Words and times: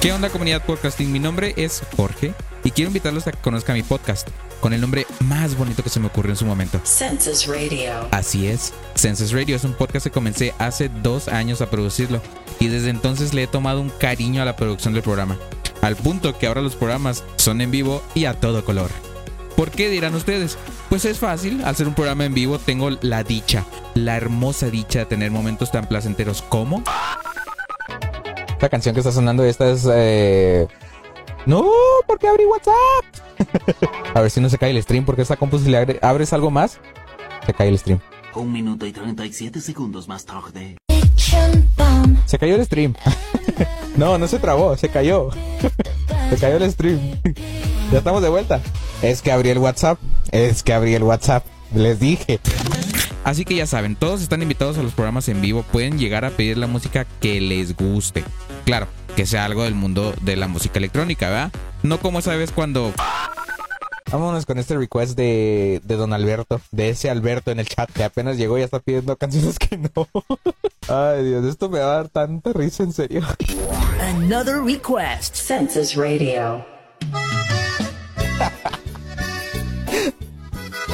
¿Qué 0.00 0.12
onda 0.12 0.30
comunidad 0.30 0.64
podcasting? 0.64 1.10
Mi 1.10 1.18
nombre 1.18 1.52
es 1.56 1.82
Jorge 1.96 2.32
y 2.62 2.70
quiero 2.70 2.90
invitarlos 2.90 3.26
a 3.26 3.32
que 3.32 3.38
conozcan 3.38 3.76
mi 3.76 3.82
podcast 3.82 4.28
con 4.60 4.72
el 4.72 4.80
nombre 4.80 5.06
más 5.20 5.56
bonito 5.56 5.82
que 5.82 5.90
se 5.90 6.00
me 6.00 6.06
ocurrió 6.06 6.32
en 6.32 6.36
su 6.36 6.46
momento. 6.46 6.80
Census 6.84 7.46
Radio. 7.46 8.08
Así 8.12 8.46
es, 8.46 8.72
Census 8.94 9.32
Radio 9.32 9.56
es 9.56 9.64
un 9.64 9.74
podcast 9.74 10.04
que 10.04 10.12
comencé 10.12 10.54
hace 10.58 10.88
dos 10.88 11.28
años 11.28 11.60
a 11.60 11.70
producirlo 11.70 12.22
y 12.60 12.68
desde 12.68 12.90
entonces 12.90 13.34
le 13.34 13.42
he 13.42 13.46
tomado 13.46 13.80
un 13.80 13.90
cariño 13.90 14.42
a 14.42 14.44
la 14.44 14.56
producción 14.56 14.94
del 14.94 15.02
programa, 15.02 15.38
al 15.82 15.96
punto 15.96 16.38
que 16.38 16.46
ahora 16.46 16.62
los 16.62 16.76
programas 16.76 17.24
son 17.36 17.60
en 17.60 17.70
vivo 17.70 18.02
y 18.14 18.26
a 18.26 18.34
todo 18.34 18.64
color. 18.64 18.90
¿Por 19.56 19.70
qué 19.70 19.88
dirán 19.88 20.14
ustedes? 20.14 20.58
Pues 20.90 21.06
es 21.06 21.18
fácil, 21.18 21.64
al 21.64 21.74
ser 21.74 21.88
un 21.88 21.94
programa 21.94 22.26
en 22.26 22.34
vivo 22.34 22.58
tengo 22.58 22.90
la 23.00 23.24
dicha, 23.24 23.64
la 23.94 24.16
hermosa 24.16 24.68
dicha 24.68 25.00
de 25.00 25.06
tener 25.06 25.30
momentos 25.30 25.72
tan 25.72 25.86
placenteros 25.86 26.42
como... 26.42 26.82
Esta 28.48 28.68
canción 28.68 28.94
que 28.94 29.00
está 29.00 29.12
sonando, 29.12 29.44
esta 29.44 29.70
es... 29.70 29.88
Eh... 29.90 30.68
No, 31.46 31.64
¿por 32.06 32.18
qué 32.18 32.28
abrí 32.28 32.44
WhatsApp? 32.44 33.94
a 34.14 34.20
ver 34.20 34.30
si 34.30 34.40
no 34.40 34.50
se 34.50 34.58
cae 34.58 34.70
el 34.70 34.82
stream, 34.82 35.04
porque 35.04 35.22
esta 35.22 35.36
compu 35.36 35.58
si 35.58 35.70
le 35.70 35.98
abres 36.02 36.32
algo 36.32 36.50
más, 36.50 36.78
se 37.46 37.54
cae 37.54 37.68
el 37.68 37.78
stream. 37.78 38.00
Un 38.34 38.52
minuto 38.52 38.86
y 38.86 38.92
37 38.92 39.60
segundos 39.60 40.06
más 40.08 40.26
tarde. 40.26 40.76
Se 42.26 42.38
cayó 42.38 42.56
el 42.56 42.64
stream. 42.66 42.94
no, 43.96 44.18
no 44.18 44.26
se 44.26 44.38
trabó, 44.38 44.76
se 44.76 44.88
cayó. 44.88 45.30
se 46.30 46.36
cayó 46.36 46.56
el 46.56 46.70
stream. 46.70 47.00
ya 47.92 47.98
estamos 47.98 48.22
de 48.22 48.28
vuelta. 48.28 48.60
Es 49.02 49.22
que 49.22 49.32
abrí 49.32 49.50
el 49.50 49.58
WhatsApp. 49.58 49.98
Es 50.32 50.62
que 50.62 50.72
abrí 50.72 50.94
el 50.94 51.02
WhatsApp. 51.02 51.44
Les 51.74 52.00
dije. 52.00 52.40
Así 53.24 53.44
que 53.44 53.56
ya 53.56 53.66
saben, 53.66 53.96
todos 53.96 54.22
están 54.22 54.42
invitados 54.42 54.78
a 54.78 54.82
los 54.82 54.92
programas 54.92 55.28
en 55.28 55.40
vivo. 55.40 55.64
Pueden 55.72 55.98
llegar 55.98 56.24
a 56.24 56.30
pedir 56.30 56.56
la 56.58 56.66
música 56.66 57.06
que 57.20 57.40
les 57.40 57.76
guste. 57.76 58.24
Claro, 58.64 58.86
que 59.16 59.26
sea 59.26 59.44
algo 59.44 59.64
del 59.64 59.74
mundo 59.74 60.14
de 60.22 60.36
la 60.36 60.48
música 60.48 60.78
electrónica, 60.78 61.28
¿verdad? 61.28 61.52
No 61.82 61.98
como 61.98 62.20
esa 62.20 62.36
vez 62.36 62.52
cuando... 62.52 62.92
Vámonos 64.12 64.46
con 64.46 64.58
este 64.58 64.76
request 64.76 65.16
de, 65.16 65.80
de 65.82 65.96
don 65.96 66.12
Alberto, 66.12 66.60
de 66.70 66.90
ese 66.90 67.10
Alberto 67.10 67.50
en 67.50 67.58
el 67.58 67.66
chat 67.66 67.90
que 67.90 68.04
apenas 68.04 68.36
llegó 68.36 68.56
y 68.56 68.60
ya 68.60 68.66
está 68.66 68.78
pidiendo 68.78 69.16
canciones 69.18 69.58
que 69.58 69.76
no. 69.76 70.08
Ay 70.88 71.24
Dios, 71.24 71.44
esto 71.44 71.68
me 71.68 71.80
va 71.80 71.86
a 71.86 71.96
dar 71.96 72.08
tanta 72.08 72.52
risa 72.52 72.84
en 72.84 72.92
serio. 72.92 73.22
Another 74.00 74.62
request. 74.62 75.34
Census 75.34 75.96
Radio. 75.96 76.75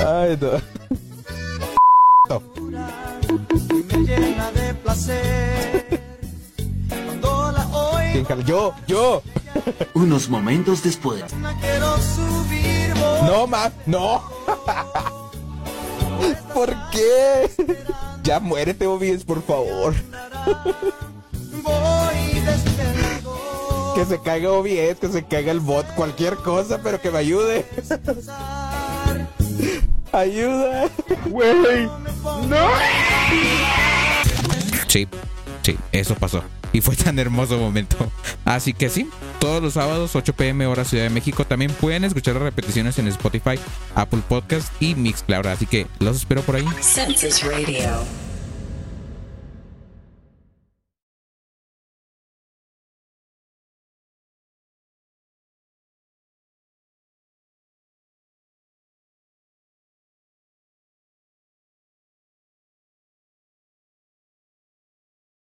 Ay, 0.05 0.39
no. 0.41 0.61
Yo, 8.47 8.75
yo. 8.87 9.23
Unos 9.95 10.29
momentos 10.29 10.83
después. 10.83 11.25
No, 13.27 13.47
ma, 13.47 13.71
no. 13.87 14.23
¿Por 16.55 16.75
qué? 16.91 17.51
Ya 18.23 18.41
muérete, 18.41 18.87
Obies, 18.87 19.25
por 19.25 19.43
favor. 19.43 19.95
Que 23.95 24.05
se 24.07 24.21
caiga 24.21 24.51
OBS, 24.51 24.99
que 25.01 25.09
se 25.09 25.25
caiga 25.25 25.53
el 25.53 25.61
bot, 25.61 25.87
cualquier 25.95 26.37
cosa, 26.37 26.81
pero 26.83 27.01
que 27.01 27.11
me 27.11 27.19
ayude. 27.19 27.67
Ayuda. 30.13 30.91
Güey. 31.27 31.87
No. 32.49 32.69
Sí, 34.89 35.09
sí, 35.63 35.79
eso 35.91 36.15
pasó. 36.15 36.43
Y 36.73 36.81
fue 36.81 36.97
tan 36.97 37.19
hermoso 37.19 37.59
momento. 37.59 37.97
Así 38.45 38.73
que 38.73 38.89
sí, 38.89 39.09
todos 39.39 39.63
los 39.63 39.75
sábados 39.75 40.17
8 40.17 40.33
pm 40.35 40.67
hora 40.67 40.85
Ciudad 40.85 41.05
de 41.05 41.11
México 41.11 41.45
también 41.45 41.71
pueden 41.73 42.05
escuchar 42.05 42.35
las 42.35 42.43
repeticiones 42.45 42.99
en 42.99 43.09
Spotify, 43.09 43.59
Apple 43.95 44.23
Podcast 44.29 44.73
y 44.81 44.95
Mixcloud. 44.95 45.47
Así 45.47 45.67
que 45.67 45.87
los 45.99 46.17
espero 46.17 46.43
por 46.43 46.57
ahí. 46.57 46.67
Census 46.81 47.43
Radio. 47.43 48.05